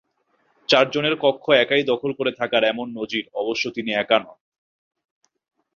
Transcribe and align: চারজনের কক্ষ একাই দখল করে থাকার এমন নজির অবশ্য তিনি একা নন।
চারজনের 0.69 1.15
কক্ষ 1.21 1.45
একাই 1.55 1.83
দখল 1.83 2.11
করে 2.13 2.31
থাকার 2.31 2.63
এমন 2.63 2.87
নজির 2.97 3.25
অবশ্য 3.33 3.63
তিনি 3.75 3.91
একা 3.93 4.17
নন। 4.19 4.37